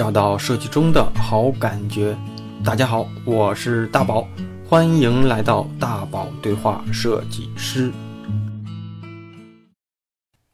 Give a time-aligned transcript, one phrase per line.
[0.00, 2.16] 找到设计中的好感觉。
[2.64, 4.26] 大家好，我是大宝，
[4.66, 7.92] 欢迎来到大宝对话设计师。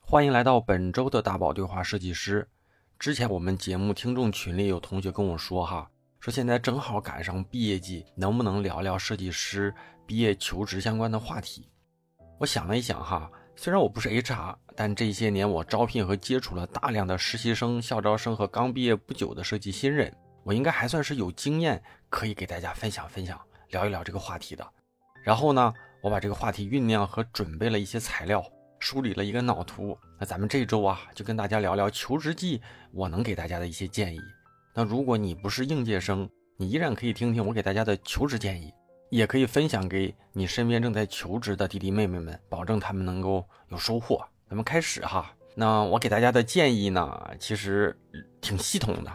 [0.01, 2.45] 欢迎来到本周的大宝对话设计师。
[2.99, 5.89] 之前我们节目听众群里有同学跟我说哈，
[6.19, 9.73] 说现在正好赶上毕业季，能不能聊聊设计师
[10.05, 11.71] 毕业求职相关的话题？
[12.41, 20.15] 我想了一想哈，虽然我不是 HR，但这些年我招聘和接触了大量的实习生、校招生和刚毕业不久的设计新人，
[20.45, 24.67] 我应该还算是有经验，可以给大家分享分享，聊一聊这个话题的。
[25.25, 28.45] 然后呢，我把这个话题酝酿和准备了一些材料。
[28.79, 32.61] 梳理了一个脑图，那咱们这周啊，就跟大家聊聊求职季
[32.93, 34.21] 我能给大家的一些建议。
[34.75, 36.29] 那如果你不是应届生，
[36.59, 38.71] 你依然可以听听我给大家的求职建议，
[39.09, 44.25] 也可以分享给你身边正在求职的弟弟妹妹们，保证他们能够有收获。
[44.49, 45.33] 咱们开始哈。
[45.55, 47.97] 那我给大家的建议呢，其实
[48.43, 49.11] 挺系统的，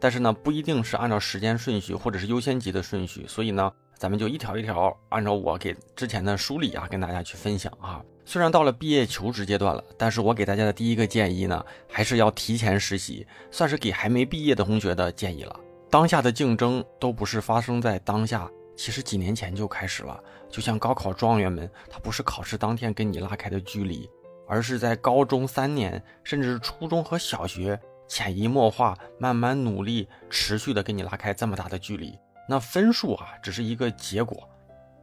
[0.00, 8.02] 但是呢，不一定是按照时间顺序或者是优先级的顺序，所以呢，咱们就一条一条按照我给之前的梳理啊，跟大家去分享啊。
[8.24, 15.60] 虽然到了毕业求职阶段了，但是我给大家的第一个建议呢，还是要提前实习，算是给还没毕业的同学的建议了。
[15.90, 20.20] 当下的竞争都不是发生在当下，其实几年前就开始了。
[20.50, 24.08] 就像高考状元们，他不是考试当天跟你拉开的距离，
[24.46, 32.16] 而是在高中三年，甚至初中和小学，潜移默化、慢慢努力、持续的跟你拉开这么大的距离。
[32.48, 34.48] 那分数啊，只是一个结果。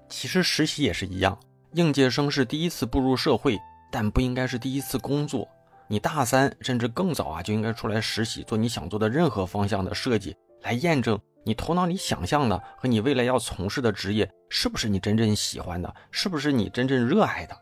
[0.07, 1.37] 其实实习也是一样。
[1.73, 3.57] 应届生是第一次步入社会，
[3.91, 5.47] 但不应该是第一次工作。
[5.87, 17.55] 你大三甚至更早啊，就应该出来实习，做你想做的任何方向的设计，来验证你头脑里想象的和你未来要从事的职业是不是你真正喜欢的，是不是你真正热爱的。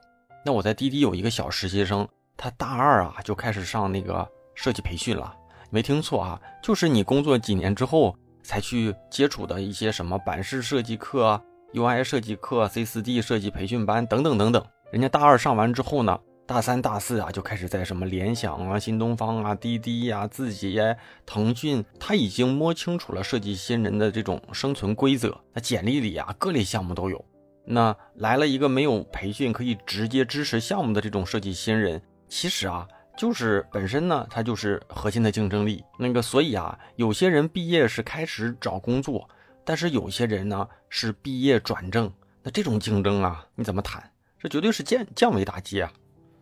[0.45, 5.33] 那我在滴滴有一个小实习生，他大二啊就开始上那个设计培训了，
[5.69, 11.41] 没听错啊，就是你工作几年之后才去接触的一些什么版式设计课。
[11.73, 25.39] UI 设计课、C4D 设计培训班等等等等，人家大二上完之后呢，大三、大四啊就开始在什么联想啊、新东方啊、滴滴呀、字节、腾讯，他已经摸清楚了设计新人的这种生存规则。
[25.53, 27.23] 那简历里啊，各类项目都有。
[27.65, 35.83] 那来了一个没有培训可以直接支持项目的这种设计新人，其实啊，就是本身呢，他就是核心的竞争力。
[35.99, 39.29] 那个，所以啊，有些人毕业是开始找工作。
[39.63, 42.11] 但是有些人呢是毕业转正，
[42.41, 44.03] 那这种竞争啊，你怎么谈？
[44.39, 45.91] 这绝对是降降维打击啊！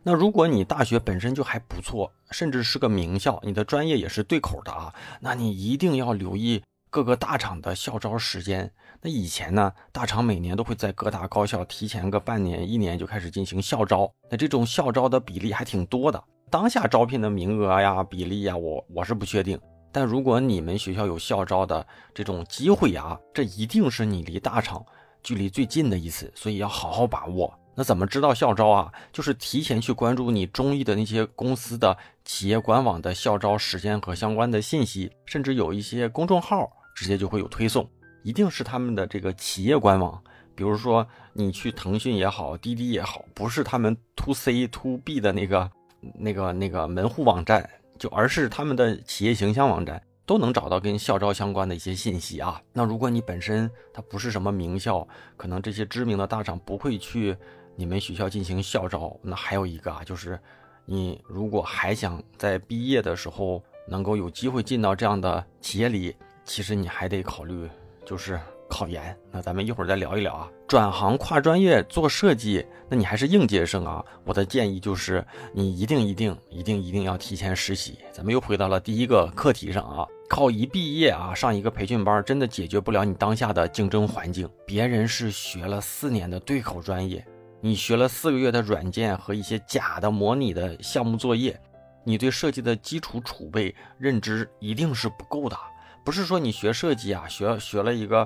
[0.07, 8.71] 那如果你大学本身就还不错，甚至是个名校，你的专业也是对口的啊，那你一定要留意各个大厂的校招时间。
[9.01, 16.23] 那以前呢，大厂每年都会在各大高校提前个半年、一年就开始进行校招，那这种校招的比例还挺多的。
[16.49, 19.59] 当下招聘的名额呀、比例呀，我我是不确定。
[19.91, 24.81] 但如果你们学校有校招的这种机会啊，这一定是你离大厂
[25.21, 27.53] 距离最近的一次，所以要好好把握。
[27.77, 28.91] 那怎么知道校招啊？
[29.13, 31.95] 就是提前去关注你中意的那些公司的
[32.25, 37.87] 企业官网的校招时间和相关的信息，甚至有一些公众号直接就会有推送，
[38.23, 40.19] 一定是他们的这个企业官网。
[40.55, 45.71] 比如说你去腾讯也好，滴滴也好，不是他们 to C to B 的那个
[46.15, 47.69] 那个那个门户网站。
[47.99, 52.61] 就而是他们的企业形象网站都能找到跟校招相关的一些信息啊。
[52.71, 57.35] 那如果你本身它不是什么名校，可能这些知名的大厂不会去
[57.77, 59.17] 你们学校进行校招。
[59.21, 60.37] 那还有一个啊，就是
[60.83, 67.69] 你如果还想在毕业的时候能够有机会进到这样的企业里，其实你还得考虑
[68.05, 68.37] 就是。
[68.69, 70.51] 考研，那咱们一会儿再聊一聊啊。
[70.67, 74.03] 转行跨专业做设计，那你还是应届生啊。
[74.25, 77.97] 我的建议就是，你一定一定一定一定要提前实习。
[78.11, 80.05] 咱们又回到了第一个课题上啊。
[80.27, 84.49] 靠一毕业啊上一个培训班，真的解决不了你当下的竞争环境。
[84.65, 87.25] 别人是学了四年的对口专业，
[87.67, 91.59] 你学了四个月的软件和一些假的模拟的项目作业，
[92.05, 95.57] 你对设计的基础储备认知一定是不够的。
[96.05, 98.25] 不是说你学设计啊，学学了一个。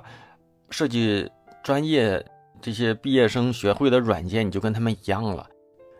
[0.69, 1.29] 设计
[1.61, 2.23] 专业
[2.61, 5.45] 这些毕业生学会的软件，你就跟他们一样了。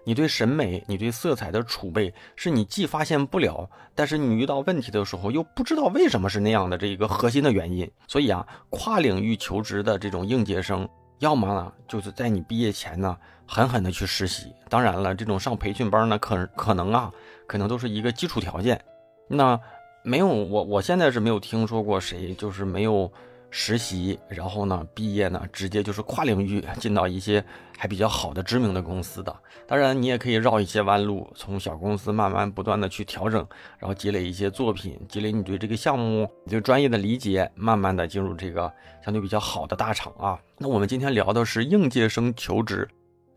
[0.06, 7.92] 你对审美、你对色彩的储备，是你既发现不了，但是你遇到问题的时候又不知道为什么是那样的这一个核心的原因。
[8.08, 10.88] 所以啊，跨领域求职的这种应届生，
[11.22, 14.54] 要么呢就是在你毕业前呢狠狠的去实习。
[14.70, 17.12] 当然了，这种上培训班呢，可可能啊，
[17.48, 18.80] 可能都是一个基础条件。
[19.28, 19.60] 那
[20.04, 23.12] 没有我，我现在是没有听说过谁就是没有。
[23.54, 27.44] 实习，然后呢，毕业呢，直接就是跨领域进到一些
[27.78, 29.36] 还比较好的知名的公司的。
[29.68, 33.46] 当然，你也可以绕一些弯路，从小公司慢慢不断的去调整，
[33.78, 38.72] 然后积累一些作品，积累你对这个项目、你对专业的理解，慢慢的进入这个
[39.04, 40.40] 相对比较好的大厂啊。
[40.58, 42.88] 那我们今天聊的是应届生求职，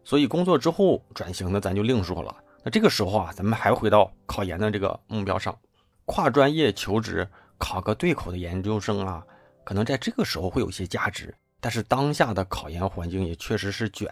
[0.05, 2.33] 所以工作之后转型的咱就另说了。
[2.63, 5.57] 那这个时候啊，咱们还回到考研的这个目标上，
[6.05, 7.29] 跨专业求职，
[7.59, 9.25] 考个对口的研究生啊。
[9.65, 14.09] 可能在这个时候会有一些价值，但是当下的考研环境也确实是卷，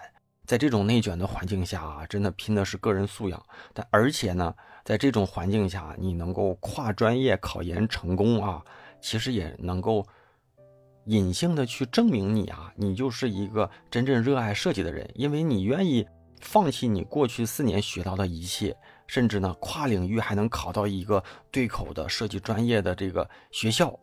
[0.47, 3.41] 在这种内卷的环境下啊，真的拼的是个人素养。
[3.73, 4.55] 但而且呢，
[4.85, 8.65] 在这种环境下，你能够跨专业考研成功啊，
[9.01, 10.07] 其实也能够
[11.07, 16.07] 隐性的去证明你啊，你就是一个真正热爱设计的人，因为你愿意
[16.41, 18.77] 放弃你过去四年学到的一切，
[19.07, 23.99] 甚至呢，跨领域还能考到一个对口的设计专业的这个学校。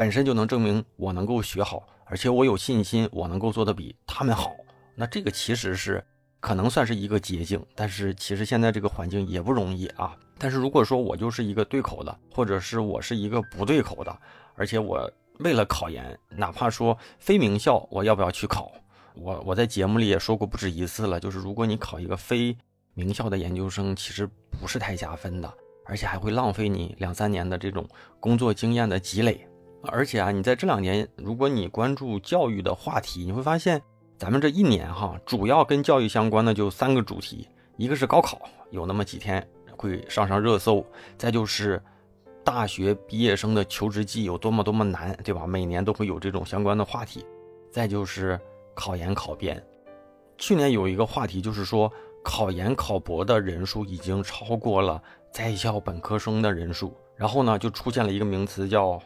[0.00, 4.50] 本身就能证明我能够学好，而且我有信心我能够做得比他们好。
[4.94, 6.02] 那这个其实是
[6.40, 10.16] 可能算是一个捷径，但是其实现在这个环境也不容易啊。
[10.38, 14.18] 但是如果说我就是一个对口的，或者是我是一个不对口的，
[14.54, 15.06] 而且我
[15.40, 18.72] 为了考研，哪怕说非名校，我要不要去考？
[19.14, 22.56] 我我在节目里也说过不止一次了，就是如果你考一个非
[22.94, 24.26] 名校的研究生，其实
[24.58, 25.54] 不是太加分的，
[25.84, 27.86] 而且还会浪费你两三年的这种
[28.18, 29.46] 工作经验的积累。
[29.82, 33.80] 而且啊，你在这两年，如果你关注教育的话题，你会发现，
[34.18, 37.48] 咱们这一年哈，主要跟教育相关的就三个主题，
[37.78, 39.44] 一个是高考，有那么几天
[39.76, 40.84] 会上上热搜；
[41.16, 41.82] 再就是
[42.44, 45.46] 大学毕业生的求职季有多么多么难，对吧？
[45.46, 47.20] 每年都会有这种相关的话题；
[47.70, 48.38] 再就是
[48.74, 49.62] 考研考编。
[50.36, 51.90] 去年有一个话题就是说，
[52.22, 59.00] 考研考博的人数已经超过了在校本科生的人数，然后呢，就出现了一个名词叫。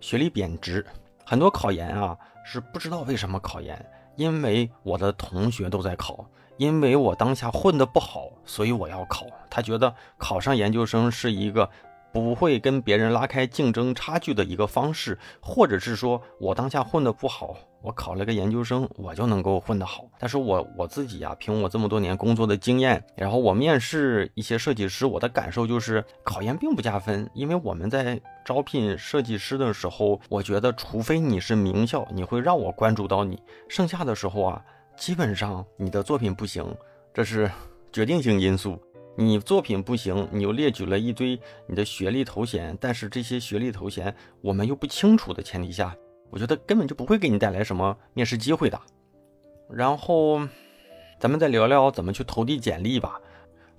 [0.00, 0.84] 学历贬值，
[1.24, 3.84] 很多考研啊是不知道为什么考研，
[4.16, 6.24] 因为我的同学都在考，
[6.56, 9.26] 因为我当下混得不好，所以我要考。
[9.50, 11.68] 他觉得考上研究生是一个。
[12.10, 20.06] 不会跟别人拉开竞争差距的一个方式，或者是说我当下混得不好，我考了个研究生，我就能够混得好。
[20.18, 28.18] 但是我我自己呀，凭我这么多年工作的经验，然后我面试一些设计师，我的感受就是考研并不加分，因为我们在
[28.48, 34.64] 招聘设计师的时候，我觉得除非你是名校，你会让我关注到你，剩下的时候啊，
[34.96, 36.64] 基本上你的作品不行，
[37.12, 37.50] 这是
[37.92, 38.82] 决定性因素。
[39.18, 45.94] 你作品不行，你又列举了一堆你的学历头衔，但是这些学历头衔我们又不清楚的前提下，
[46.30, 48.80] 我觉得根本就不会给你带来什么面试机会的。
[49.70, 50.40] 然后，
[51.20, 53.20] 咱们再聊聊怎么去投递简历吧。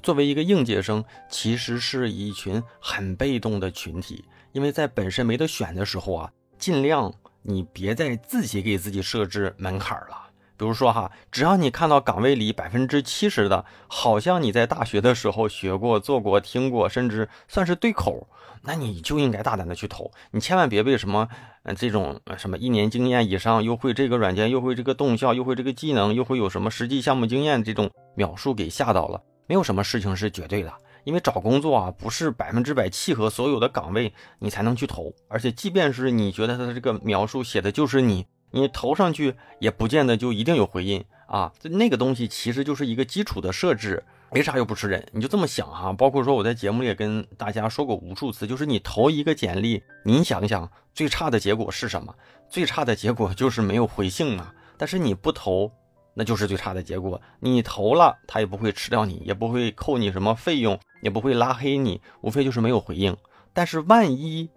[0.02, 10.28] 作为一个应届生，其实是一群很被动的群体，因为在本身没得选的时候啊，尽量你别再自己给自己设置门槛了。
[10.58, 18.28] 比如说哈，只要你看到岗位里百分之七十的，好像你在大学的时候学过、做过、听过，甚至算是对口，
[18.64, 20.12] 那你就应该大胆的去投。
[20.32, 21.30] 你千万别被什么，
[21.64, 29.22] 呃，这种什么一年经验以上，又会这个软件，又会这个动效，又会这个技能，又会有什么实际项目经验这种描述给吓到了。
[29.48, 30.74] 没有什么事情是绝对的，
[31.10, 38.28] 因为找工作啊，不是百分之百契合所有的岗位你才能去投，而且即便是你觉得他的这个描述写的就是你。
[38.52, 45.94] 你投上去也不见得就一定有回音啊，那个东西其实就是一个基础的设置，没啥又不是人，你就这么想哈。
[45.94, 52.14] 包括说我在节目里也跟大家说过无数次，就是你投一个简历，您想想最差的结果是什么？
[52.50, 54.52] 最差的结果就是没有回信嘛。
[54.78, 55.72] 但是你不投，
[56.14, 57.22] 那就是最差的结果。
[57.40, 63.16] 你投了，他也不会吃掉你，也不会扣你什么费用，也不会拉黑你，无非就是没有回应。
[63.54, 64.50] 但是万一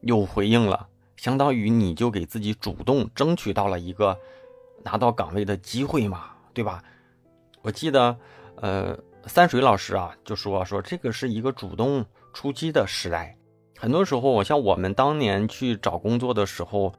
[0.00, 0.88] 有回应了。
[1.16, 4.18] 相当于你就给自己主动争取到了一个
[4.84, 6.82] 拿到岗位的机会嘛，对吧？
[7.62, 8.14] 我记得，
[8.56, 8.96] 呃，
[9.26, 12.04] 三水老师啊就说说这个是一个主动
[12.34, 13.34] 出击的时代。
[13.78, 16.92] 很多时候，我像我们当年去找工作的时候，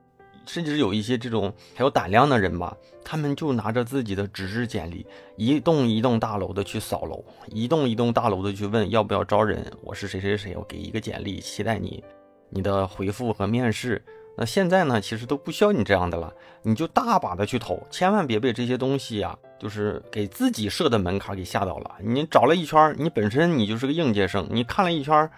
[0.47, 12.03] 甚至有一些这种很有胆量的人吧，他们就拿着自己的纸质简历，一栋一栋大楼的去扫楼，一栋一栋大楼的去问要不要招人，我是谁谁谁，我给一个简历，期待你。
[12.49, 14.01] 你的回复和面试，
[14.37, 21.97] 那现在呢，其实都不需要你这样的了，你就大把的去投，千万别被这些东西呀，就是给自己设的门槛给吓到了。
[22.01, 25.29] 你找了一圈，你本身你就是个应届生，你看了一圈，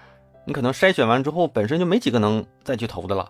[0.45, 3.27] 你可能筛选完之后，本身就没几个能再去投的了。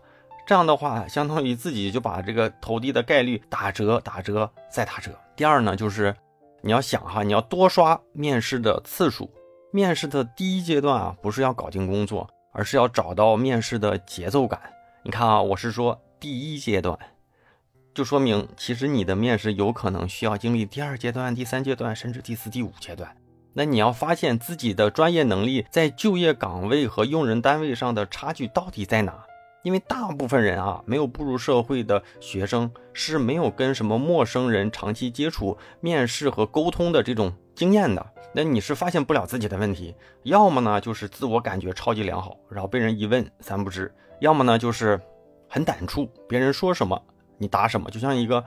[0.50, 5.12] 这样的话，相当于自己就把这个投递的概率打折、打折再打折。
[5.36, 6.16] 第二呢，就是
[6.64, 9.30] 你要想哈，你要多刷面试的次数。
[9.72, 12.28] 面试的第一阶段啊，不是要搞定工作。
[12.52, 14.60] 而是要找到面试的节奏感。
[15.04, 16.98] 你看啊，我是说第一阶段，
[17.94, 23.16] 就说明其实你的面试有可能需要经历第二阶段、第三阶段，甚至第四、第五阶段。
[23.54, 29.14] 那你要发现自己的专业能力在就业岗位和用人单位上的差距到底在哪？
[29.64, 38.06] 因为大部分人啊，没有步入社会的学生是没有跟什么陌生人长期接触、面试和沟通的这种经验的。
[38.34, 43.86] 那你是发现不了自己的问题，要么呢就是自我感觉超级良好，然后被人一问三不知；
[44.20, 45.00] 要么呢就是
[45.48, 47.02] 很胆触，别人说什么
[47.38, 48.44] 你答什么，就像一个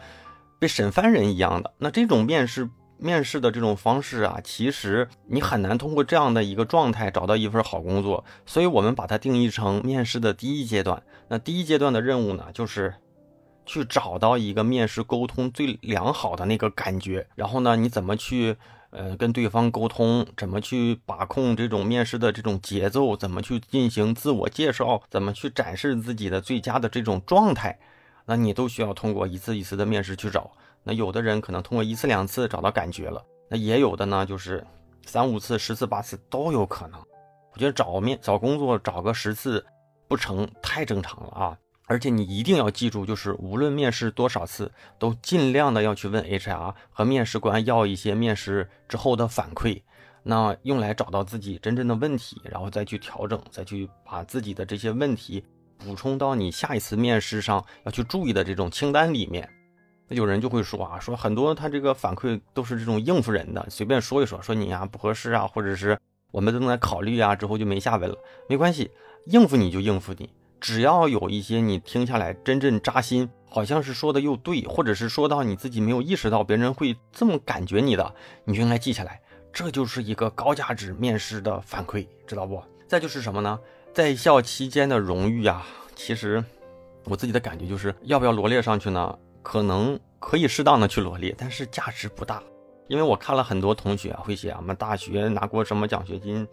[0.59, 1.73] 被审犯人一样的。
[1.78, 2.69] 那这种面试。
[3.02, 11.02] 面试的这种方式啊，其实你很难通过这样的一个状态找到一份好工作，所以我们把它定义成面试的第一阶段。
[11.26, 12.94] 那第一阶段的任务呢，就是
[13.66, 18.56] 去找到一个面试沟通最良好的那个感觉，然后呢，你怎么去
[18.90, 27.76] 呃跟对方沟通，怎么去把控这种面试的这种节奏，怎么去进行自我介绍，怎么去展示自己的最佳的这种状态，
[28.26, 30.52] 那你都需要通过一次一次的面试去找。
[30.85, 34.67] 那有的人可能通过一次两次找到感觉了，那也有的呢，就是
[35.07, 37.01] 三五次、十次、八次都有可能。
[37.53, 39.65] 我觉得找面找工作找个十次
[40.09, 41.59] 不成太正常了啊！
[41.87, 49.83] 而且你一定要记住，就是无论面试多少次，都尽量的要去问 HR 和面试官要一些面试之后的反馈，
[50.23, 55.45] 那用来找到自己真正的问题，然后再去调整，再去把自己的这些问题
[55.77, 59.47] 补充到你下一次面试上要去注意的这种清单里面。
[60.12, 65.99] 有人就会说啊，说很多他这个反馈都是这种应付人的，随便说一说，说你啊不合适啊，或者是
[66.31, 68.16] 我们正在考虑啊，之后就没下文了。
[68.49, 68.90] 没关系，
[69.26, 78.14] 应付你就应付你，只要有一些你听下来真正扎心，好像是说的又对，或者是说到你自己没有意识到别人会这么感觉你的，
[78.45, 79.21] 你就应该记下来，
[79.52, 82.62] 这就是一个高价值面试的反馈，知道不？
[82.87, 83.59] 再就是什么呢？
[83.92, 85.62] 在校期间的荣誉呀，
[85.95, 86.42] 其实
[87.04, 89.19] 我自己的感觉就是要不要罗列上去呢？
[89.42, 92.42] 可能可以适当的去罗列，但是价值不大，
[92.88, 96.46] 因为我看了很多同学会写我们大学拿过什么奖学金，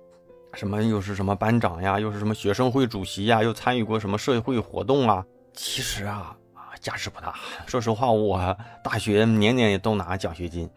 [0.53, 5.23] 什么又是什么班长呀，又是什么学生会主席呀，又参与过什么社会活动啊。
[5.53, 7.35] 其实啊啊价值不大。
[7.67, 10.69] 说实话，我大学年年也都拿奖学金，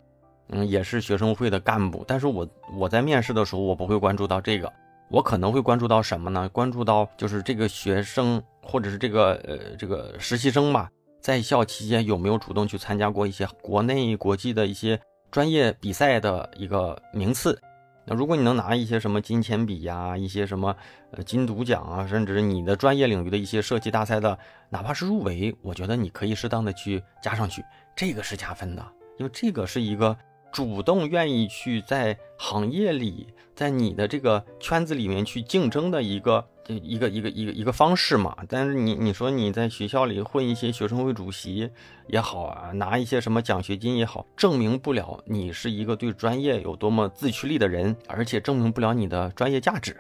[0.48, 2.04] 嗯，也是学生会的干部。
[2.06, 4.70] 但是我我在面试的时候，我不会关注到这个，
[5.08, 6.48] 我可能会关注到什么呢？
[6.48, 10.90] 关注到就是这个学生或者是这个呃这个实习生吧。
[11.22, 15.00] 在校期间有没有主动去参加过一些国内国际的一些
[15.30, 17.58] 专业比赛的一个名次？
[18.04, 20.76] 那如果你能拿一些什么金钱比呀，一些什么
[21.12, 24.36] 呃金读奖啊，甚至你的专业领域的一些设计大赛的，
[24.68, 27.64] 哪怕是入围，我觉得你可以适当的去加上去，
[27.96, 28.84] 这个是加分的，
[29.18, 30.14] 因为这个是一个。
[30.52, 38.36] 主动愿意去在行业里，在你的这个圈子里面去竞争的一个一个一个一个一个方式嘛。
[38.48, 41.70] 但是你你说你在学校里混一些学生会主席
[42.08, 49.96] 也好啊，拿一些什么奖学金也好，证明不了你是一个对专业有多么自驱力的人，而且证明不了你的专业价值。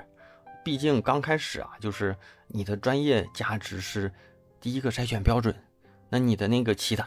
[0.64, 2.16] 毕竟刚开始啊，就是
[2.46, 4.12] 你的专业价值是
[4.60, 5.54] 第一个筛选标准，
[6.08, 7.06] 那你的那个其他。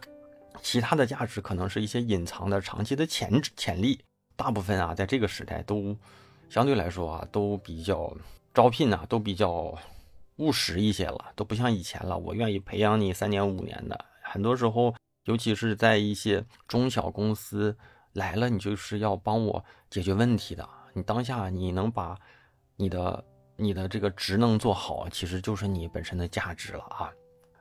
[0.62, 4.00] 其他的价值可能是一些隐藏的长期的潜潜力，
[4.36, 5.96] 大部分啊，在这个时代都
[6.50, 8.12] 相对来说啊，都比较
[8.56, 9.78] 招聘呢，都比较
[10.38, 12.18] 务实一些了，都不像以前了。
[12.18, 14.96] 我愿意培养你三年五年的，很多时候，
[15.26, 17.78] 尤其是在一些中小公司
[18.14, 20.66] 来了，你就是要帮我解决问题的。
[20.94, 22.18] 你当下你能把
[22.78, 23.22] 你的
[23.58, 27.12] 你的这个职能做好，其实就是你本身的价值了啊。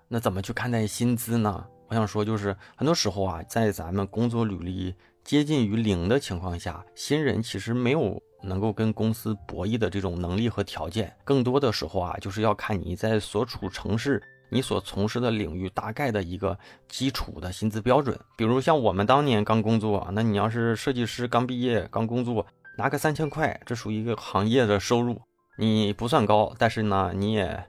[0.06, 1.66] 那怎么去看待薪资呢？
[1.88, 11.12] 我想说，就是很多时候啊，在咱们工作履历接近于零的情况下，新人其实没有能够跟公司博弈的这种能力和条件。
[11.24, 16.58] 更多的时候啊，就是要看你在所处城市、你所从事的领域大概的一个
[16.88, 18.18] 基础的薪资标准。
[18.36, 22.46] 比如像我们当年刚工作，那你要是设计师刚毕业刚工作，
[22.76, 25.20] 拿个三千块，这属于一个行业的收入，
[25.58, 27.64] 你不算高，但是呢，你也。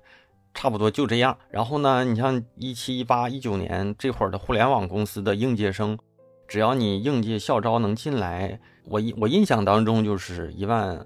[0.58, 1.38] 差不多就这样。
[1.50, 6.00] 然后呢，你像一七、一八、一九年这会儿的互联网公司的应届生，
[6.48, 11.06] 只要你应届校招能进来，我印我印象当中就是一万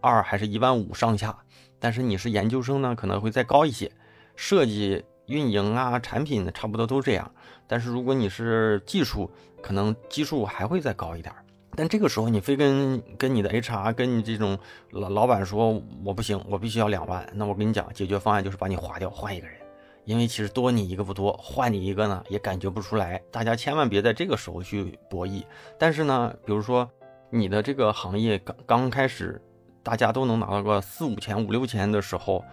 [0.00, 1.36] 二还是一万五上下。
[1.78, 3.90] 但是你是研究生呢，可能会再高一些。
[4.34, 7.30] 设计、运营啊、产品差不多都这样。
[7.66, 9.30] 但是如果你是技术，
[9.62, 11.34] 可能基数还会再高一点。
[11.74, 14.58] 但这个时候，你非跟跟你的 HR，跟你这种
[14.90, 17.28] 老老板说，我不行，我必须要两万。
[17.34, 19.58] 那我跟你讲，解决方案就是把你划掉，换一个人。
[20.06, 23.20] 因为其实多你一个不多，换你一个呢，也感觉不出来。
[23.30, 25.44] 大家千万别在这个时候去博弈。
[25.76, 26.88] 但是呢，比如说
[27.28, 29.42] 你的这个行业刚刚开始，
[29.82, 32.44] 大家都能拿到个四五千、五六千的时候，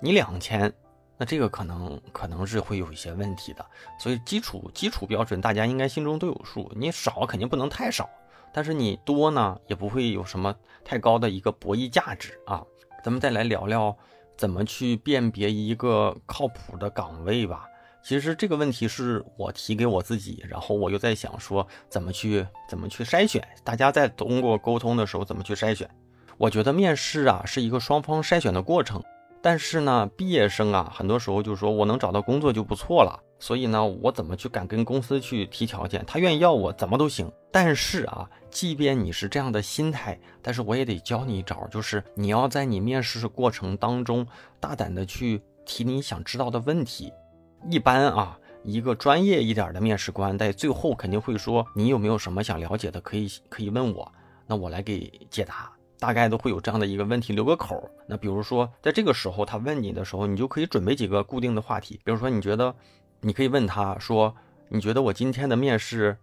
[0.00, 0.72] 你两千，
[1.16, 3.64] 那这个可能可能是会有一些问题的。
[4.00, 8.10] 所以基础基础标准大家应该心中都有数，你少肯定不能太少，
[8.52, 10.52] 但是你多呢也不会有什么
[10.84, 12.64] 太高的一个博弈价值啊。
[13.04, 13.96] 咱们再来聊聊
[14.36, 17.66] 怎么去辨别一个靠谱的岗位吧。
[18.02, 23.42] 其实这个问题是我提给我自己，然后我又在想说怎么去怎么去筛选。
[23.64, 25.88] 大家在通过沟通的时候怎么去筛选？
[26.36, 29.02] 我觉得面试啊是一个双方筛选的过程。
[29.44, 33.20] 但是呢，毕业生啊，很多时候就说我能找到工作就不错了。
[33.38, 36.02] 所以呢，我怎么去敢跟公司去提条件？
[36.06, 37.30] 他愿意要我怎么都行。
[37.52, 44.26] 但是啊，即便你是这样的心态，但是我也得教你一招，就是你要在你面试过程当中
[44.58, 47.12] 大胆的去提你想知道的问题。
[47.70, 54.10] 一般啊，一个专业一点的面试官在最后肯定会说：“你有没有什么想了解的，可以可以问我，
[54.46, 55.70] 那我来给解答。”
[56.04, 57.88] 大概都会有这样的一个问题，留个口。
[58.06, 61.98] 那比如说，在这个时候他问你的时候，你就可以准备几个固定的话题。
[62.04, 62.74] 比如说，你觉得
[63.22, 64.36] 你可以问他说
[64.68, 66.18] ：“你觉得我今天的面试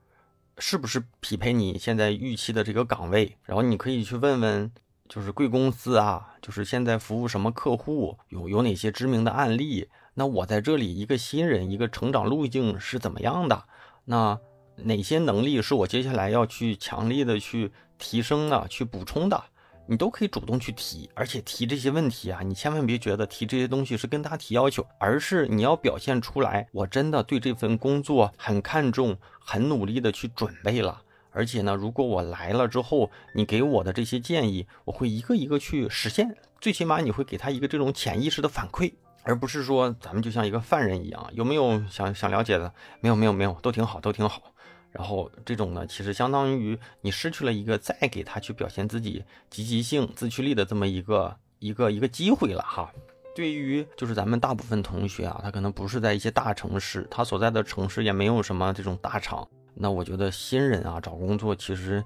[0.60, 4.72] 是不是匹配你现在预期的这个岗位？”然后你可以去问问，
[5.10, 9.90] 就是贵公司啊，就是现在服务什么客户，有有哪些知名的案例。
[10.14, 13.64] 那我在这里一个新人，一个成长路径是怎么样的？
[14.06, 14.40] 那
[14.76, 19.44] 哪些能力是我接下来要去强力的去提升的、去补充的？
[19.88, 31.02] 你都可以主动去提，而且提这些问题啊，你千万别觉得提这些东西是跟他提要求，而是你要表现出来，我真的对这份工作很看重，很努力的去准备了。
[31.32, 36.36] 而且呢，如果我来了之后，你给我的这些建议，我会一个一个去实现。
[36.60, 38.94] 最起码你会给他一个这种潜意识的反馈。
[39.24, 42.74] 而不是说咱们就像一个犯人一样，有没有想想了解的？
[43.02, 44.50] 没有，没有，没有，都挺好，都挺好。
[44.91, 52.91] 然后这种呢，其实相当于你失去了一个再给他去表现自己积极性、自驱力的这么一个一个一个机会了哈。
[53.36, 59.48] 对于就是咱们大部分同学啊，他可能不是在一些大城市，他所在的城市也没有什么这种大厂。
[59.74, 62.03] 那我觉得新人啊找工作其实，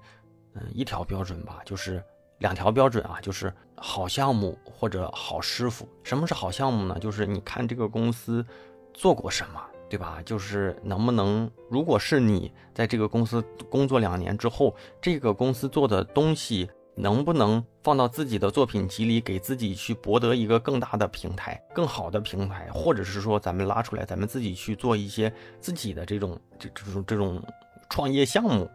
[0.54, 2.04] 嗯，一条标准吧，就是。
[2.40, 5.88] 两条标准啊，就是好项目或者好师傅。
[6.04, 7.00] 什么是好项目呢？
[7.00, 8.46] 就是你看这个公司
[8.94, 10.22] 做过什么，对吧？
[10.26, 27.44] 就是能不能，如果是你在这个公司工作两年之后，这个公司做的东西能不能放到自己的作品集里，给自己去博得一个更大的平台、更好的平台，或者是说咱们拉出来，咱们自己去做一些自己的这种这这种这种
[27.90, 28.70] 创业项目。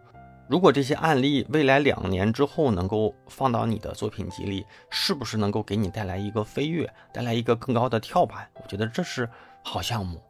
[0.48, 8.48] 如果这些案例未来两年之后能够放到你的作品集里，是不是能够给你带来一个飞跃，带来一个更高的跳板？
[8.62, 9.28] 我觉得这是
[9.62, 10.20] 好项目。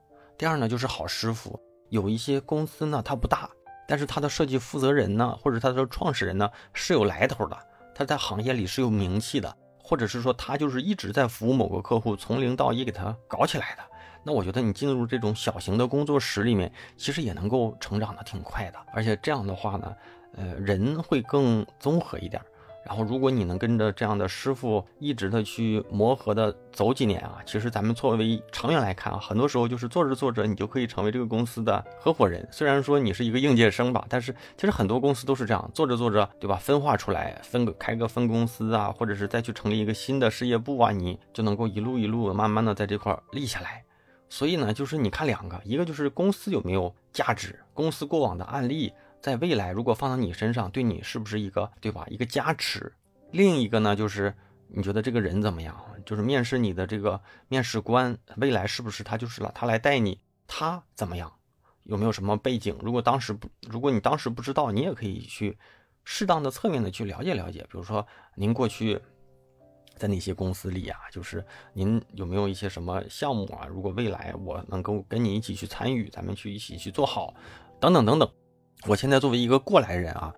[0.40, 1.60] 第二呢，就是好师傅。
[1.90, 3.46] 有一些公司呢，它不大，
[3.86, 7.58] 但是它的设计负责人呢，或者它的创始人呢，是有来头的，
[7.94, 13.82] 他在行业里是有名气的，或者是说他就是一直在服务某个客户，从零到一给他搞起来的。
[14.24, 19.94] 那我觉得你进入这种小型的工作室里面，其实也能够成长的挺快的，而且这样的话呢，
[20.36, 22.40] 呃，人会更综合一点。
[22.82, 32.46] 然后，如果你能跟着这样的师傅一直的去磨合的走几年啊，其实咱们作为长远来看啊，很多时候就是做着做着，你就可以成为这个公司的合伙人。
[32.50, 36.56] 虽然说你是一个应届生吧，但是其实很多公司都是这样，做着做着，对吧？
[36.56, 43.84] 分化出来，分个开个分公司啊，或者是再去成立一个新的事业部啊，你就能够一路一路慢慢的在这块立下来。
[44.30, 52.92] 所以呢，就是你看两个，一个就是公司有没有价值，公司过往的案例，在未来如果放到你身上，对你是不是一个对吧，一个加持？
[53.30, 54.34] 另一个呢，就是
[54.68, 55.78] 你觉得这个人怎么样？
[56.04, 61.32] 就是面试你的这个面试官，未来是不是他就是了，他来带你，他怎么样？
[61.84, 62.76] 有没有什么背景？
[62.80, 65.58] 如果当时不，如果你当时不知道，你也可以去
[66.04, 69.00] 适当的侧面的去了解了解，比如说您过去。
[69.96, 73.66] 在那些公司里啊，就是您有没有一些什么项目啊？
[73.66, 77.34] 如果未来我能够跟你一起去参与，咱们去一起去做好，
[77.78, 78.26] 等等等等。
[78.86, 80.32] 我现在作为一个过来人啊，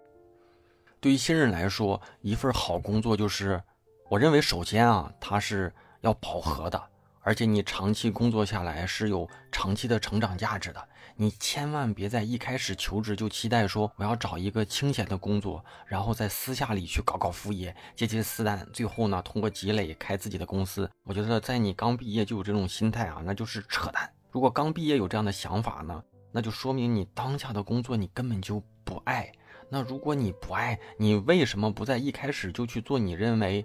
[1.00, 3.62] 对于新人来说，一份好工作就是，
[4.09, 6.83] 我认为首先啊，它是要饱和的，
[7.20, 10.88] 而且你长期工作下来是有长期的成长价值的。
[11.14, 20.90] 你千万别在一开始求职就期待说我要找一个清闲的工作，然后在私下里去搞搞副业，接接私单，最后呢通过积累开自己的公司。
[21.05, 24.11] 我觉得在你刚毕业就有这种心态啊，那就是扯淡。
[24.33, 26.02] 如果刚毕业有这样的想法呢，
[26.33, 29.31] 那就说明你当下的工作你根本就不爱。
[29.68, 33.64] 那如果你不爱，你为什么不在一开始就去做你认为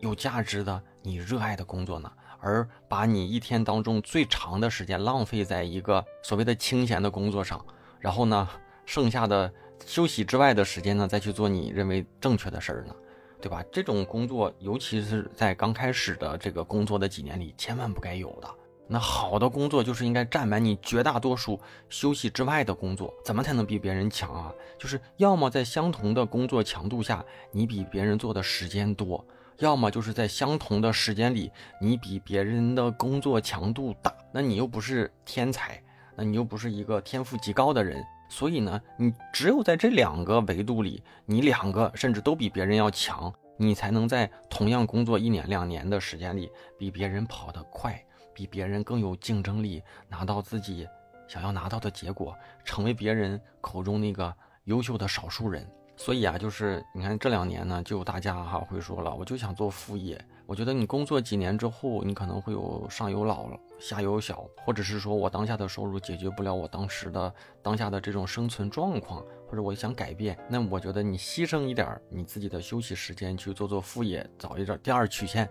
[0.00, 2.12] 有价值的、你热爱的工作呢？
[2.40, 7.64] 而把你一天当中最长的时间浪费在一个所谓的清闲的工作上，
[7.98, 8.46] 然后呢，
[8.84, 9.50] 剩下的
[9.86, 12.94] 休息之外的时间呢，再去做你认为正确的事儿呢，
[13.40, 13.64] 对吧？
[13.72, 18.48] 这种工作，尤其是在刚开始的这个工作的几年里，千万不该有的。
[18.86, 24.52] 那好的工作就是应该占满你绝大多数休息之外的工作，怎么才能比别人强啊？
[24.78, 29.24] 就是要么在相同的工作强度下，你比别人做的时间多，
[29.58, 34.14] 要么就是在相同的时间里，你比别人的工作强度大。
[34.32, 35.82] 那你又不是天才，
[36.14, 47.98] 那你又不是一个天赋极高的人，所以呢，你只有在这两个维度里，你两个甚至都比别人要强，你才能在同样工作一年两年的时间里，比别人跑得快。
[48.34, 50.86] 比别人更有竞争力，拿到自己
[51.28, 55.66] 想要拿到的结果，成为别人口中那个优秀的少数人。
[55.96, 60.20] 所以啊，就是你看这两年呢，就大家哈会说了，我就想做副业。
[60.44, 75.48] 我觉得你工作几年之后，你可能会有上有老，下有小，或者是说我当下的收入解决不了我当时的当下的这种生存状况，或者我想改变，那我觉得你牺牲一点你自己的休息时间去做做副业，找一点第二曲线，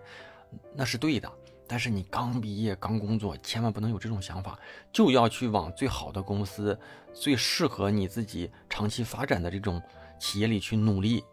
[0.76, 1.32] 那是对的。
[1.66, 4.58] 但是你刚毕业刚工作，千万不能有这种想法，
[4.92, 6.78] 就要去往最好的公司、
[7.14, 9.82] 最适合你自己长期发展的这种
[10.18, 11.24] 企业里去努力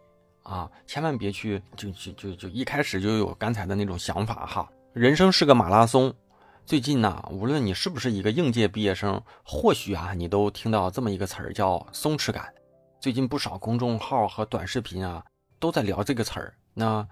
[0.42, 0.70] 啊！
[0.86, 4.68] 千万别去就就就就一开始就有刚才的那种想法哈。
[4.94, 6.12] 人生是个马拉松，
[6.64, 12.52] 最近呢，无论你是不是一个应届毕业生，或许啊，你都听到这么一个词儿叫松弛感。
[13.00, 15.22] 最近不少公众号和短视频啊
[15.58, 16.54] 都在聊这个词儿。
[16.72, 17.06] 那。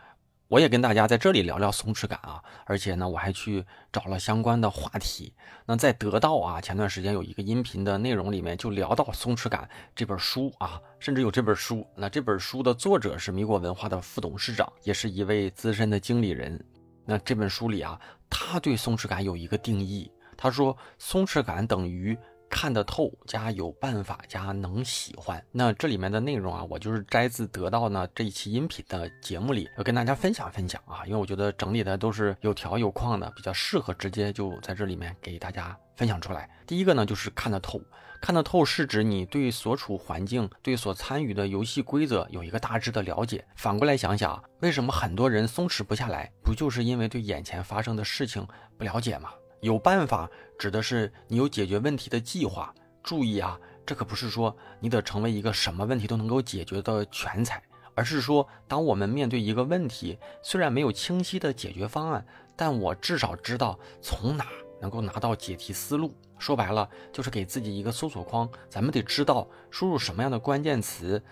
[0.50, 5.32] 我也跟大家在这里聊聊松弛感啊，而且呢，我还去找了相关的话题。
[5.64, 9.62] 那在得到啊，前段时间有一个音频的内容里面就聊到《松弛感》
[9.94, 11.86] 这本书啊，甚至有这本书。
[11.94, 16.60] 那这本书的作者是米果文化的副董事长，也是一位资深的经理人。
[17.04, 17.96] 那这本书里啊，
[18.28, 22.18] 他对松弛感有一个定义，他说松弛感等于。
[22.50, 36.50] 看得透加有办法加能喜欢，那这里面的内容啊，我就是摘自得到呢这一期音频的节目里，要跟大家分享分享啊，因为我觉得整理的都是有条有框的，比较适合直接就在这里面给大家分享出来。
[36.66, 37.80] 第一个呢，就是看得透，
[38.20, 43.44] 看得透是指你对所处环境、对所参与的游戏规则有一个大致的了解。
[43.54, 48.44] 反过来想想，为什么很多人松弛不下来，不就是因为对眼前发生的事情
[48.76, 49.30] 不了解吗？
[49.60, 52.74] 有办法指的是你有解决问题的计划。
[53.02, 57.62] 注意啊，这可不是说你得成为一个什么问题都能够解决的全才，
[57.94, 64.46] 而是说，当我们面对一个问题，虽然没有清晰的解决方案，但我至少知道从哪
[64.80, 66.14] 能够拿到解题思路。
[66.38, 68.48] 说白了，就是给自己一个搜索框。
[68.68, 71.22] 咱们得知道输入什么样的关键词，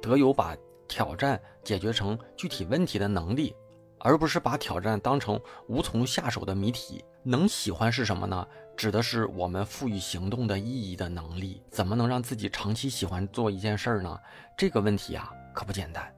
[0.00, 0.56] 得有把
[0.88, 3.54] 挑战解决成具体问题的能力。
[4.00, 7.04] 而不是把挑战当成无从下手的谜题。
[7.22, 8.46] 能喜欢是什么呢？
[8.76, 11.60] 指的是我们赋予行动的意义的能力。
[11.70, 14.18] 怎么能让自己长期喜欢做一件事儿呢？
[14.56, 16.10] 这个问题啊，可不简单。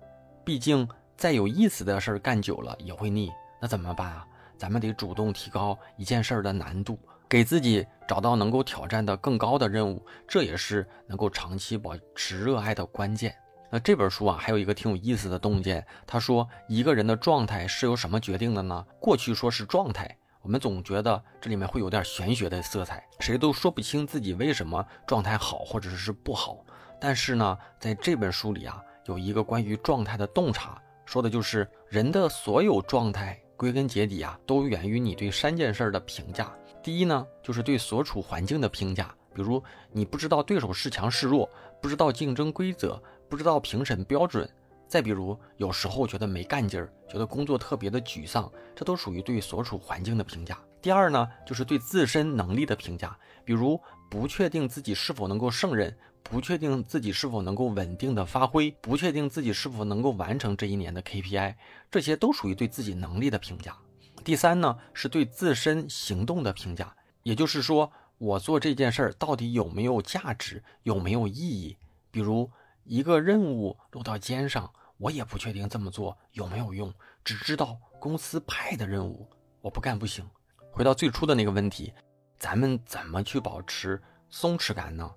[0.45, 0.87] 毕竟
[1.17, 3.31] 再有意思的事儿干久了也会腻。
[3.61, 4.27] 那怎么办啊？
[4.59, 10.05] 咱们得主动提高一件事儿的难度，给自己找到能够挑战的更高的任务。
[10.29, 13.35] 这也是能够长期保持热爱的关键。
[13.71, 15.87] 那这本书啊，还有一个挺有意思的洞见。
[16.07, 18.85] 他说，一个人的状态是由什么决定的呢？
[19.01, 26.64] 过去说是状态，我们总觉得这里面会有点玄学的色彩，谁都说不清自己为什么状态好或者是不好。
[27.00, 36.53] 但是呢，在这本书里啊，有一个关于状态的洞察，说的就是人的所有状态，归根结底啊，都源于你对三件事的评价。
[36.83, 41.48] 第一呢，就是对所处环境的评价，比如你不知道对手是强是弱，
[41.83, 43.03] 不知道竞争规则。
[43.29, 44.50] 不知道评审标准，
[44.90, 50.59] 再比如有时候觉得没干劲儿，觉得工作特别的沮丧，这都属于对所处环境的评价。
[50.83, 61.55] 第二呢，就是对自身能力的评价，比如不确定自己是否能够胜任，不确定自己是否能够稳定的发挥，不确定自己是否能够完成这一年的 KPI，
[61.88, 63.76] 这些都属于对自己能力的评价。
[64.24, 71.76] 第三呢，是对自身行动的评价，也就是说我做这件事儿到底有没有价值，有没有意义，
[72.11, 72.50] 比如。
[72.85, 76.93] 一个任务落到肩上，我也不确定这么做有没有用，
[77.25, 79.27] 只知道公司派的任务
[79.63, 80.25] 我不干不行。
[80.71, 81.93] 回到最初的那个问题，
[82.39, 85.11] 咱们怎么去保持松弛感呢？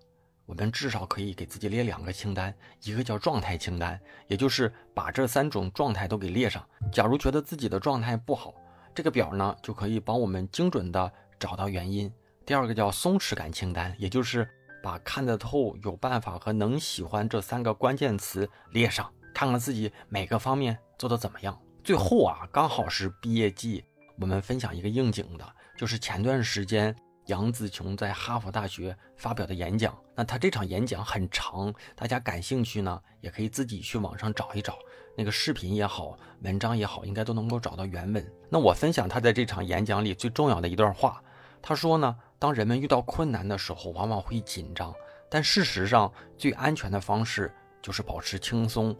[0.46, 6.66] 我们至少可以给自己列两个清单，一个叫状态清单，也就是把这三种状态都给列上。
[6.92, 8.54] 假如觉得自己的状态不好，
[8.96, 12.12] 这个表呢就可以帮我们精准的找到原因。
[12.46, 14.50] 第二个叫松弛感清单，也就是。
[14.84, 21.60] 把看得透、有办法和能喜欢这三个关键词列上，看看自己每个方面做的怎么样。
[21.84, 23.84] 最后啊，刚好是毕业季，
[24.20, 25.46] 我们分享一个应景的，
[25.78, 29.98] 就是前段时间杨紫琼在哈佛大学发表的演讲。
[30.16, 34.78] 那她这场演讲很长，大家感兴趣呢，也可以自己去网上找一找，
[35.18, 38.34] 那个视频也好，文章也好，应该都能够找到原文。
[38.50, 41.22] 那我分享她在这场演讲里最重要的一段话，
[41.62, 44.94] 他说呢，当人们遇到困难的时候，往往会紧张，
[45.30, 48.96] 但事实上最安全的方式就是保持轻松，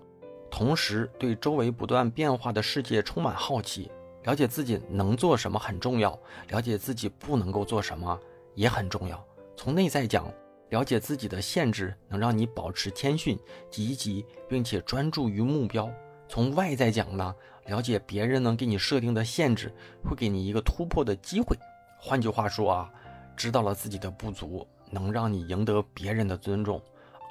[0.54, 3.90] 同时对周围不断变化的世界充满好奇。
[4.22, 6.18] 了解自己能做什么很重要，
[6.50, 8.18] 了解自己不能够做什么
[8.54, 9.26] 也很重要。
[9.58, 10.32] 从内在讲，
[10.70, 13.36] 了解自己的限制能让你保持谦逊、
[13.72, 15.92] 积极，并且专注于目标。
[16.30, 17.36] 从外在讲呢，
[17.66, 21.58] 了解别人能给你设定的限制，会给你一个突破的机会。
[21.98, 22.94] 换句话说啊，
[23.36, 26.80] 知道了自己的不足，能让你赢得别人的尊重，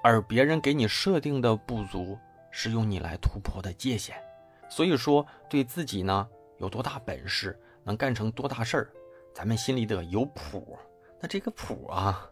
[0.02, 2.18] 而别人给你设定的不足，
[2.52, 4.14] 是用你来突破的界限。
[4.70, 6.28] 所以说，对自己呢。
[6.58, 8.90] 有多大本事，能干成多大事儿，
[9.34, 10.78] 咱们心里得有谱。
[11.20, 12.24] 那这个谱啊，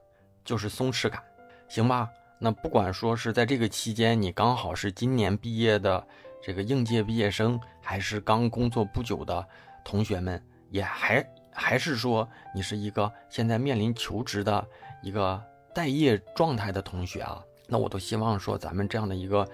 [0.44, 1.20] 就是松弛感，
[1.68, 2.08] 行吧？
[2.38, 6.06] 那不管说是在这个期间，你刚好是今年毕业的
[6.40, 9.44] 这个应届毕业生，还是刚工作不久的
[9.84, 14.64] 同学们，也还还是说你是一个现在面临求职的
[15.02, 15.42] 一个
[15.74, 19.44] 待业状态的同学啊，那我都希望说咱们这样的一个。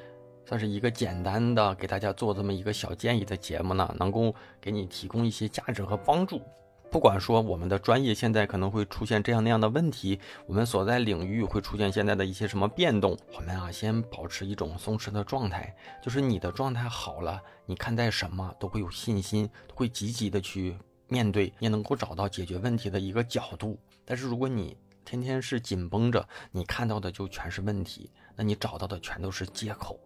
[0.47, 6.41] 算是一个简单的给大家做这么一个小建议的节目呢，能够给你提供一些价值和帮助。
[6.89, 15.75] 不管说我们的专业现在可能会出现这样那样的问题，我们所在领域会出现现在的一些什么变动，我们啊先保持一种松弛的状态。
[16.01, 20.79] 就是你的状态好了，你看待什么都会有信心，会积极的去
[21.09, 23.77] 面对，也能够找到解决问题的一个角度。
[24.05, 29.99] 但是如果你天天是紧绷着，你看到的就全是问题，那你找到的全都是借口。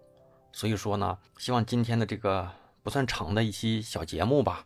[0.53, 2.51] 所以说呢，希望今天的这个
[2.83, 4.65] 不算长的一期小节目吧，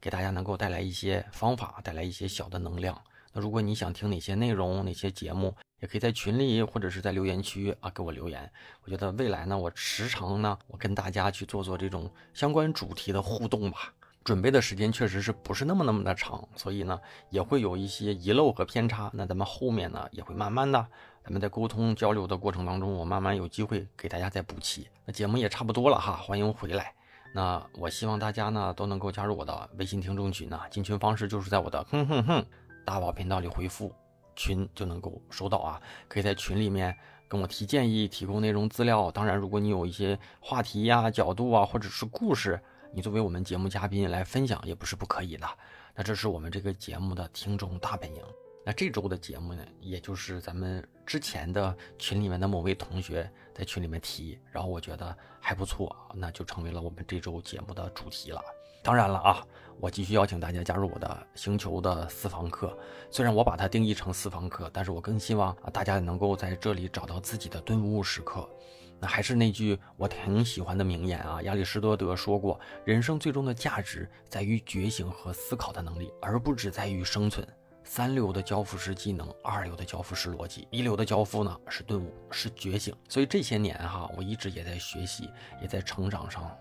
[0.00, 3.00] 给大家能够带来一些方法，带来一些小的能量。
[3.32, 8.50] 那如果你想听哪些内容、哪些节目，也可以在群里或者是在留言区啊给我留言。
[8.82, 13.92] 我觉得未来呢，我时常呢，我跟大家去做做这种相关主题的互动吧。
[14.24, 16.98] 准备的时间确实是不是那么那么的长，所以呢，
[17.30, 19.08] 也会有一些遗漏和偏差。
[19.14, 20.84] 那咱们后面呢，也会慢慢的。
[21.26, 24.86] 咱们在沟通交流的过程当中，我慢慢有机会给大家再补齐。
[25.04, 26.94] 那节目也差不多了哈，欢迎回来。
[27.34, 32.46] 那我希望大家呢都能够加入我的微信听众群呢，进群方式就是在我的哼哼哼
[32.84, 33.92] 大宝频道里回复
[34.36, 35.82] 群就能够收到啊。
[36.06, 39.10] 可以在群里面跟我提建议，提供内容资料。
[39.10, 42.62] 当然，如果你有一些话题呀、角度啊，或者是故事，
[42.92, 45.48] 你作为我们节目嘉宾来分享也不是不可以的。
[45.92, 48.22] 那这是我们这个节目的听众大本营。
[48.68, 58.42] 那这周的节目呢，也就是咱们之前的群里面的某位同学在群里面提，然后我觉得还不错，那就成为了我们这周节目的主题了。
[58.82, 59.46] 当然了啊，
[59.78, 62.76] 我继续邀请大家加入我的星球的私房课。
[63.08, 68.50] 虽然我把它定义成私房课，但是我更希望啊大家能够在这里找到自己的顿悟时刻。
[68.98, 77.46] 那还是那句我挺喜欢的名言啊，亚里士多德说过，人生最终的价值在于觉醒和思考的能力，而不只在于生存。
[77.88, 82.92] 三流的交付式技能，二流的交付式逻辑，一流的交付呢是顿悟，是觉醒。
[83.08, 85.30] 所以这些年哈，我一直也在学习，
[85.62, 86.54] 也在成长上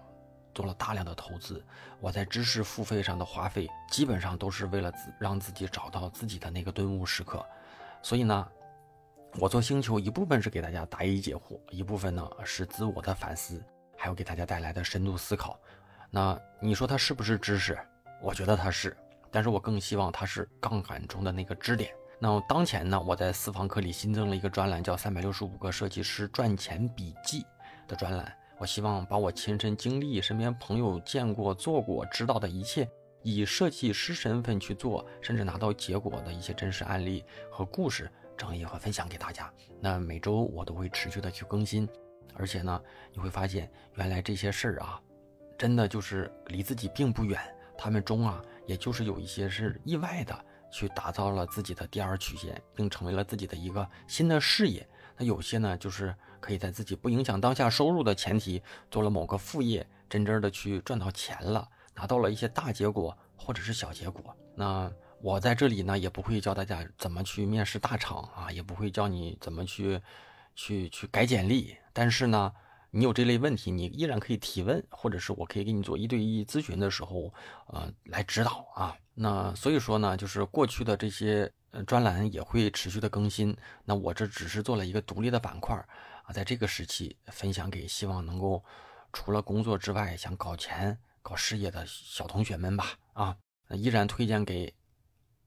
[0.54, 1.62] 做了大量的投资。
[2.00, 7.44] 我在知识付费上的花费，基本上都是为了自让自己找到自己的那个顿悟时刻。
[8.04, 8.48] 所以呢，
[9.40, 13.62] 我做星球一部分是给大家答疑解惑，一部分呢是自我的反思，
[13.98, 15.60] 还有给大家带来的深度思考。
[16.12, 17.76] 那你说它是不是知识？
[18.22, 18.96] 我觉得它是。
[19.36, 21.94] 但是我更希望它是杠杆中的那个支点。
[22.18, 27.42] 那当前呢，我在私房课里新增了一个专栏，叫《三百六十五个设计师赚钱笔记》
[27.86, 28.34] 的专栏。
[28.58, 32.90] 我希望把我亲身经历、身边朋友见过、做过、知道的一切，
[33.24, 37.22] 以设计师身份去做，甚至拿到结果的一些真实案例
[37.52, 39.52] 和故事，整理和分享给大家。
[39.82, 41.86] 那每周我都会持续的去更新，
[42.36, 44.98] 而且呢，你会发现原来这些事儿啊，
[45.58, 47.38] 真的就是离自己并不远。
[47.78, 48.42] 他们中啊。
[48.66, 54.88] 也就是有一些是意外的去打造了自己的第二曲线，并成为了自己的一个新的事业。
[55.18, 64.36] 那有些呢，就是可以在自己不影响当下收入的前提，做了某个副业，真真的去赚到钱了，拿到了一些大结果或者是小结果。
[64.56, 70.02] 那我在这里呢，也不会教大家怎么去面试大厂啊，也不会教你怎么去
[70.56, 71.78] 去去改简历。
[71.94, 72.52] 但是呢。
[72.98, 77.30] 你有这类问题，你依然可以提问，或者是我可以给你做一对一咨询的时候，
[77.68, 78.96] 呃，来指导啊。
[79.14, 83.54] 那所以说呢，就是过去的这些呃专栏也会持续的更新。
[83.84, 85.76] 那我这只是做了一个独立的板块
[86.24, 88.64] 啊，在这个时期分享给希望能够
[89.12, 92.94] 除了工作之外想搞钱、搞事业的小同学们吧。
[93.12, 93.36] 啊，
[93.72, 94.74] 依然推荐给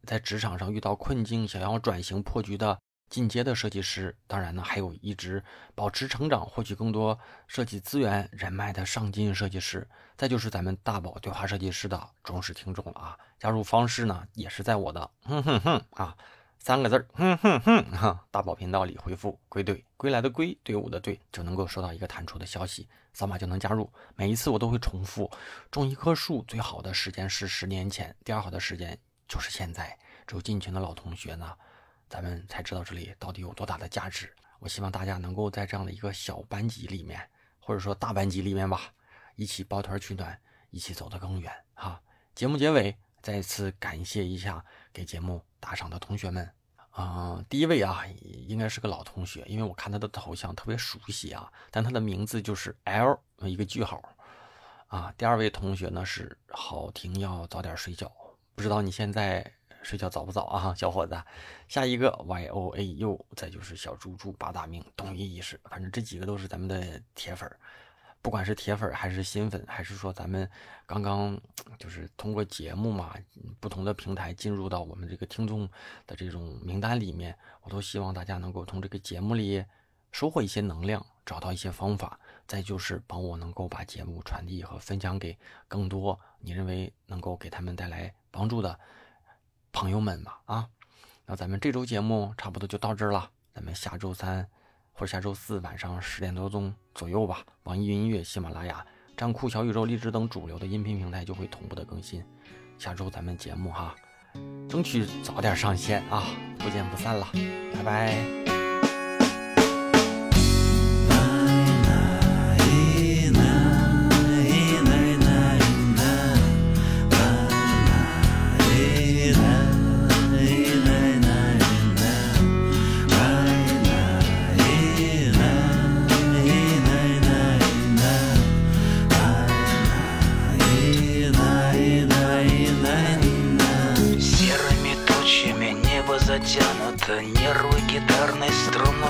[0.02, 2.78] 在职场上遇到困境、想要转型破局的
[3.08, 5.42] 进阶的设计师，当然呢，还有一直
[5.74, 9.88] 保持成长、获取更多设计资源人脉的上进设计师。
[10.16, 13.16] 再就是咱们大宝对话设计师的忠实听众了啊！
[13.38, 16.16] 加入方式呢，也是在我的哼哼哼啊
[16.58, 23.88] 三个字儿哼哼哼哈大宝频道里回复“归队”，归来的归，队伍的队，就能够收到一个弹出的消息，扫码就能加入。
[24.16, 25.30] 每一次我都会重复：
[25.70, 29.96] 种一棵树最好的时间是十年前，第二好的时间就是现在。
[30.26, 31.54] 只有进群的老同学呢。
[32.08, 34.34] 咱们才知道这里到底有多大的价值。
[34.60, 37.20] 我希望大家能够在这样的一个小班级里面，
[37.60, 38.92] 或者说大班级里面吧，
[39.36, 40.36] 一起抱团取暖，
[40.70, 42.02] 一起走得更远哈。
[42.34, 46.50] 节目结尾，再次感谢一下给节目打赏的同学们
[46.90, 47.44] 啊。
[47.48, 48.04] 第一位啊，
[48.46, 54.02] 应该是个老同学，因为我看他的头像特别熟悉啊，但他的名字就是 L 一个句号
[54.88, 55.14] 啊。
[55.16, 58.10] 第二位同学呢是好听要早点睡觉，
[58.56, 59.57] 不知道你现在。
[59.82, 61.22] 睡觉早不早啊， 小伙子？
[61.68, 67.50] 下一个 Y O A U，再就是小猪猪八大名，懂于意识，反正这几个都是咱们的铁粉
[68.20, 70.50] 不管是铁粉还是新粉，还是说咱们
[70.84, 71.40] 刚刚
[71.78, 73.14] 就是通过节目嘛，
[73.60, 75.68] 不同的平台进入到我们这个听众
[76.06, 79.64] 的这种名单里面，我都希望大家能够从这个节目里
[80.10, 85.38] 收获一些能量，找到一些方法，再就是帮我能够把节目传递和分享给
[85.68, 88.78] 更多你认为能够给他们带来帮助的。
[89.78, 90.66] 朋友们吧，啊，
[91.24, 93.30] 那咱们这周节目差不多就到这儿了。
[93.54, 94.44] 咱们下周三
[94.92, 98.84] 或者下周四晚上十点多钟左右吧，网易云音乐、喜马拉雅、
[99.16, 102.24] 站酷、小宇宙、荔枝等主流的音频平台就会同步的更新。
[102.76, 103.94] 下周咱们节目哈，
[104.68, 106.24] 争取早点上线啊，
[106.58, 107.28] 不见不散了，
[107.72, 108.57] 拜拜。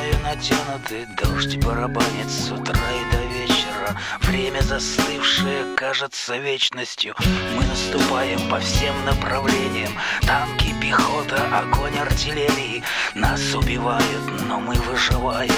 [0.08, 3.96] Струною натянуты Дождь барабанит с утра и до вечера.
[4.22, 7.14] Время застывшее кажется вечностью.
[7.56, 9.92] Мы наступаем по всем направлениям.
[10.22, 12.82] Танки, пехота, огонь артиллерии.
[13.14, 15.52] Нас убивают, но мы выживаем.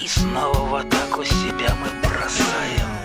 [0.00, 2.99] И снова в атаку себя мы бросаем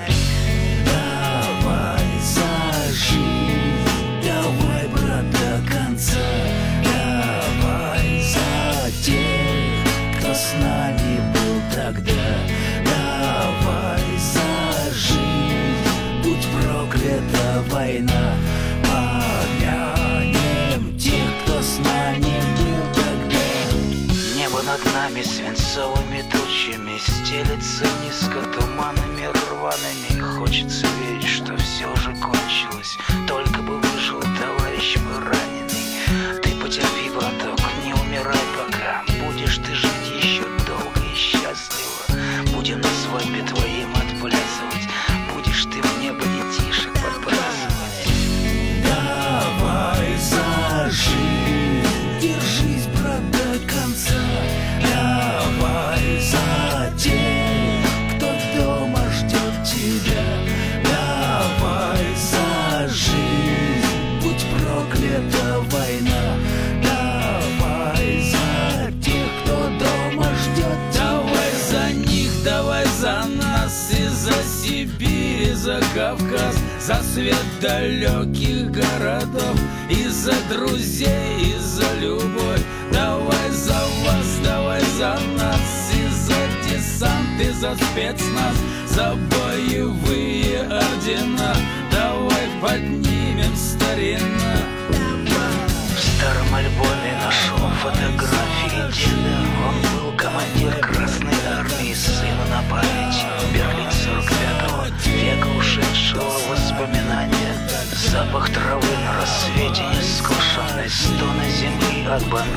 [25.16, 30.20] нами свинцовыми тучами Стелется низко туманами рваными.
[30.38, 32.98] Хочется верить, что все уже кончилось.
[33.28, 35.20] Только бы выжил товарищ мой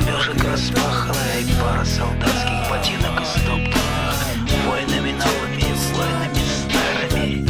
[0.09, 3.79] лежит распаханная пара солдатских ботинок истоптанных
[4.65, 7.49] Войнами новыми, войнами старыми.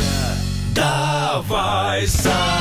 [0.73, 2.58] Давай сам.